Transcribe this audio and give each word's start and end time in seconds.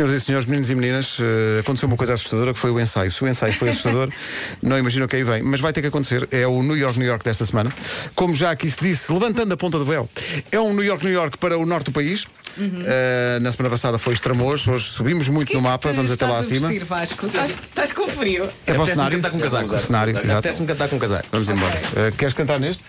Senhoras 0.00 0.22
e 0.22 0.24
senhores, 0.24 0.46
meninos 0.46 0.70
e 0.70 0.74
meninas, 0.74 1.18
eh, 1.20 1.60
aconteceu 1.60 1.86
uma 1.86 1.96
coisa 1.96 2.14
assustadora 2.14 2.54
que 2.54 2.58
foi 2.58 2.70
o 2.70 2.80
ensaio. 2.80 3.12
Se 3.12 3.22
o 3.22 3.28
ensaio 3.28 3.52
foi 3.52 3.68
assustador, 3.68 4.10
não 4.62 4.78
imagino 4.78 5.04
o 5.04 5.08
que 5.08 5.16
aí 5.16 5.22
vem. 5.22 5.42
Mas 5.42 5.60
vai 5.60 5.74
ter 5.74 5.82
que 5.82 5.88
acontecer. 5.88 6.26
É 6.30 6.46
o 6.46 6.62
New 6.62 6.74
York, 6.74 6.98
New 6.98 7.06
York 7.06 7.22
desta 7.22 7.44
semana. 7.44 7.70
Como 8.14 8.34
já 8.34 8.50
aqui 8.50 8.70
se 8.70 8.80
disse, 8.80 9.12
levantando 9.12 9.52
a 9.52 9.58
ponta 9.58 9.78
do 9.78 9.84
véu, 9.84 10.08
é 10.50 10.58
um 10.58 10.72
New 10.72 10.82
York, 10.82 11.04
New 11.04 11.12
York 11.12 11.36
para 11.36 11.58
o 11.58 11.66
norte 11.66 11.86
do 11.86 11.92
país. 11.92 12.26
Eh, 12.58 13.38
na 13.42 13.52
semana 13.52 13.68
passada 13.68 13.98
foi 13.98 14.14
Estremoz, 14.14 14.66
hoje 14.66 14.88
subimos 14.88 15.28
muito 15.28 15.52
no 15.52 15.60
mapa, 15.60 15.92
vamos 15.92 16.10
até 16.10 16.26
lá 16.26 16.38
acima. 16.38 16.68
Vestir, 16.68 16.86
Vasco? 16.86 17.26
Estás, 17.26 17.50
estás 17.50 17.92
com 17.92 18.08
frio. 18.08 18.48
É 18.66 18.72
para 18.72 18.82
o 18.82 18.86
cenário. 18.86 19.18
cantar 19.18 19.30
com 19.30 19.36
um 19.36 19.40
casaco. 19.40 19.74
O 19.74 19.78
cenário, 19.78 20.10
exato. 20.12 20.32
Apetece-me 20.32 20.66
cantar 20.66 20.88
com 20.88 20.96
um 20.96 20.98
casaco. 20.98 21.28
Vamos 21.30 21.50
embora. 21.50 21.78
Eh, 21.94 22.12
queres 22.16 22.32
cantar 22.32 22.58
neste? 22.58 22.84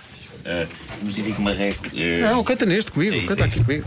Uh, 0.46 0.68
Musifico 1.04 1.42
Marreco. 1.42 1.86
uh, 1.88 2.21
Não, 2.21 2.44
canta 2.44 2.66
neste 2.66 2.91
comigo, 2.91 3.14
É 3.14 3.18
isso, 3.20 3.28
canta 3.28 3.44
é 3.44 3.46
aqui 3.46 3.64
comigo. 3.64 3.86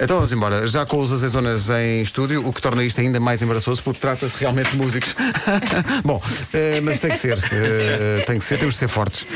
Então 0.00 0.16
vamos 0.16 0.32
embora. 0.32 0.66
Já 0.66 0.84
com 0.86 0.98
os 0.98 1.12
azeitonas 1.12 1.68
em 1.70 2.00
estúdio, 2.02 2.46
o 2.46 2.52
que 2.52 2.60
torna 2.60 2.84
isto 2.84 3.00
ainda 3.00 3.18
mais 3.20 3.42
embaraçoso, 3.42 3.82
porque 3.82 4.00
trata-se 4.00 4.34
realmente 4.38 4.70
de 4.70 4.76
músicos. 4.76 5.14
Bom, 6.04 6.20
eh, 6.52 6.80
mas 6.82 7.00
tem 7.00 7.10
que 7.10 7.18
ser. 7.18 7.38
eh, 7.52 8.24
tem 8.26 8.38
que 8.38 8.44
ser, 8.44 8.58
temos 8.58 8.74
de 8.74 8.80
ser 8.80 8.88
fortes. 8.88 9.26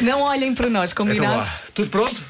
Não 0.00 0.22
olhem 0.22 0.54
para 0.54 0.68
nós, 0.68 0.90
Então 0.92 1.06
combinado? 1.06 1.36
lá. 1.38 1.60
Tudo 1.74 1.90
pronto? 1.90 2.20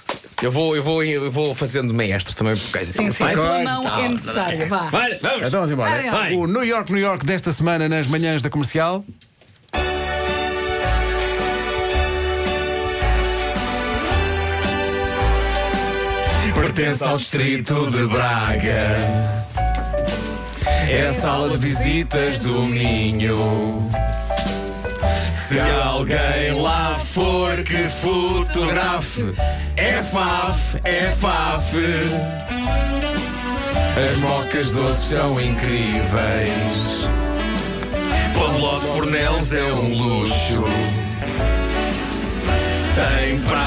Eu 0.42 0.50
vou, 0.50 0.74
eu 0.74 0.82
vou, 0.82 1.04
eu 1.04 1.30
vou 1.30 1.54
fazendo 1.54 1.92
maestro 1.92 2.34
também 2.34 2.56
por 2.56 2.70
causa 2.70 2.90
sim, 2.92 3.12
sim. 3.12 3.24
A 3.24 3.32
tua 3.32 3.58
mão 3.62 3.98
é 4.00 4.08
necessária. 4.08 4.66
Vá. 4.66 4.88
Vai, 4.90 5.14
vamos! 5.18 5.38
Então 5.40 5.50
vamos 5.50 5.70
embora. 5.72 5.90
Vai, 5.90 6.10
vai. 6.10 6.34
O 6.34 6.46
New 6.46 6.64
York, 6.64 6.90
New 6.90 7.00
York 7.02 7.26
desta 7.26 7.52
semana 7.52 7.88
nas 7.90 8.06
manhãs 8.06 8.40
da 8.40 8.48
comercial. 8.48 9.04
Pertence 16.54 17.04
ao 17.04 17.16
distrito 17.16 17.90
de 17.90 18.06
Braga. 18.06 18.96
É 20.88 21.06
a 21.08 21.14
sala 21.14 21.50
de 21.50 21.68
visitas 21.68 22.38
do 22.40 22.62
Minho. 22.62 23.90
Se 25.48 25.58
alguém 25.60 26.60
lá 26.60 26.96
for 27.12 27.62
que 27.62 27.88
fotografe, 27.88 29.34
é 29.76 30.02
faf, 30.02 30.80
é 30.84 31.10
faf. 31.10 31.76
As 33.96 34.16
mocas 34.18 34.72
doces 34.72 35.08
são 35.08 35.40
incríveis. 35.40 37.08
Pão 38.34 38.78
de 38.78 38.86
Fornelos 38.86 39.52
é 39.52 39.72
um 39.72 39.94
luxo. 39.94 40.64
Tem 42.94 43.40
praias 43.40 43.59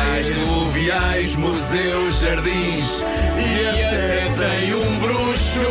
museus, 1.35 2.19
jardins 2.19 3.03
e 3.37 3.65
até 3.67 4.31
tem 4.37 4.73
um 4.75 4.99
bruxo. 4.99 5.65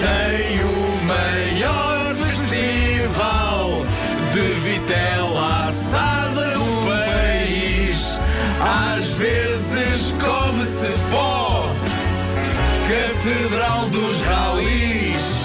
Tem 0.00 0.60
o 0.64 1.04
maior 1.04 2.14
festival 2.16 3.84
de 4.32 4.40
vitela 4.60 5.68
assada 5.68 6.54
no 6.56 6.86
país. 6.86 8.18
Às 8.60 9.10
vezes 9.12 10.18
come-se 10.18 10.94
pó, 11.10 11.70
Catedral 12.88 13.88
dos 13.90 14.22
Ralis. 14.22 15.38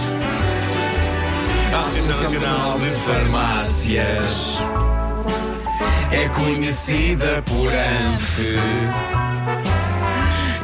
Associação 1.74 2.22
Nacional 2.22 2.80
de 2.80 2.90
Farmácias 2.92 4.83
é 6.14 6.30
conhecida 6.30 7.42
por 7.44 7.68
Anfe. 7.68 8.58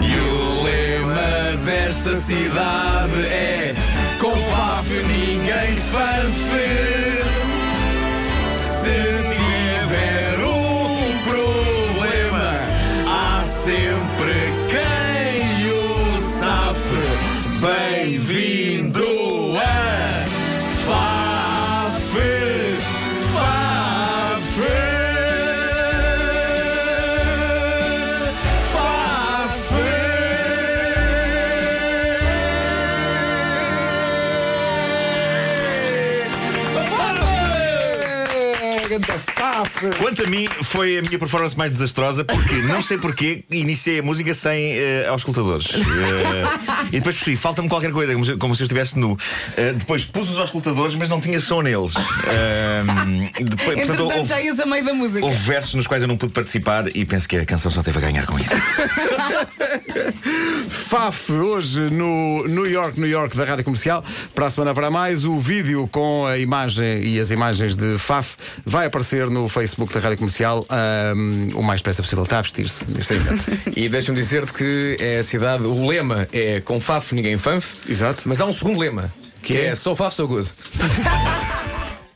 E 0.02 0.19
o 0.19 0.64
lema 0.64 1.58
desta 1.66 2.16
cidade 2.16 3.25
é 3.25 3.73
Com 4.20 4.31
Faf 4.31 4.89
ninguém 4.89 5.75
fanfe. 5.92 6.98
Ganda. 38.89 39.22
Quanto 40.00 40.23
a 40.23 40.27
mim, 40.27 40.48
foi 40.64 40.98
a 40.98 41.02
minha 41.02 41.17
performance 41.20 41.55
mais 41.58 41.72
desastrosa 41.72 42.26
porque 42.26 42.55
não 42.64 42.82
sei 42.82 42.98
porquê 42.98 43.44
iniciei 43.52 44.00
a 44.00 44.04
música 44.04 44.33
sem 44.33 44.73
eh, 44.77 45.05
auscultadores. 45.08 45.67
Eh, 45.73 46.88
e 46.88 46.92
depois 46.94 47.16
percebi, 47.16 47.38
falta-me 47.38 47.70
qualquer 47.70 47.92
coisa, 47.92 48.14
como 48.14 48.26
se, 48.26 48.36
como 48.36 48.55
se 48.55 48.64
eu 48.64 48.66
estivesse 48.66 48.98
nu. 48.98 49.16
Eh, 49.55 49.73
depois 49.73 50.04
pus 50.05 50.30
os 50.30 50.39
auscultadores, 50.39 50.95
mas 50.95 51.08
não 51.08 51.22
tinha 51.22 51.39
som 51.39 51.61
neles. 51.61 51.94
Eh, 52.28 52.83
depois, 53.44 53.58
portanto, 53.58 53.80
Entretanto, 53.80 54.04
houve, 54.17 54.26
já 54.26 54.42
ias 54.42 54.60
a 54.60 54.66
meio 54.66 54.83
da 54.83 54.94
música. 54.94 55.23
houve 55.26 55.38
versos 55.38 55.76
nos 55.76 55.86
quais 55.88 56.02
eu 56.02 56.08
não 56.08 56.17
pude 56.17 56.33
participar 56.33 56.88
e 56.95 57.05
penso 57.05 57.28
que 57.28 57.38
a 57.38 57.45
canção 57.45 57.70
só 57.70 57.83
teve 57.83 57.99
a 57.99 58.02
ganhar 58.02 58.26
com 58.26 58.39
isso. 58.39 58.49
Faf, 60.89 61.32
hoje 61.32 61.82
no 61.92 62.48
New 62.48 62.66
York, 62.66 62.99
New 62.99 63.10
York 63.10 63.38
da 63.38 63.45
Rádio 63.45 63.64
Comercial. 63.64 64.04
Para 64.33 64.48
a 64.48 64.49
semana 64.49 64.72
haverá 64.72 64.89
mais. 64.89 65.23
O 65.23 65.38
vídeo 65.38 65.88
com 65.92 66.26
a 66.26 66.38
imagem 66.39 67.04
e 67.04 67.20
as 67.20 67.30
imagens 67.30 67.76
de 67.76 67.98
Faf 67.98 68.36
vai 68.66 68.79
aparecer 68.86 69.30
no 69.30 69.48
Facebook 69.50 69.94
da 69.94 70.00
Rádio 70.00 70.17
Comercial 70.17 70.66
ahm, 70.70 71.50
o 71.56 71.62
mais 71.64 71.80
depressa 71.82 72.02
possível. 72.02 72.23
Está 72.23 72.40
a 72.40 72.42
vestir-se. 72.42 72.86
E 73.76 73.88
deixa-me 73.90 74.17
dizer-te 74.20 74.54
que 74.54 74.98
é 75.00 75.20
a 75.20 75.23
cidade, 75.23 75.64
o 75.64 75.88
lema 75.88 76.28
é 76.34 76.60
com 76.62 76.80
Faf 76.80 77.14
ninguém 77.16 77.38
fanf. 77.38 77.76
Exato. 77.88 78.23
Mas 78.26 78.40
há 78.42 78.45
um 78.45 78.54
segundo 78.54 78.80
lema, 78.80 79.12
que 79.42 79.54
Que 79.54 79.60
é? 79.60 79.66
é 79.67 79.76
So 79.76 79.95
Faf 79.95 80.16
So 80.16 80.28
Good. 80.28 80.50